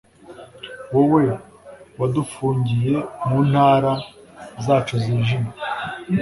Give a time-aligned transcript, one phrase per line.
[0.93, 1.23] wowe
[1.99, 2.95] wadufungiye
[3.27, 3.93] mu ntara
[4.65, 5.51] zacu zijimye